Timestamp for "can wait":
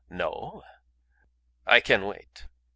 1.79-2.47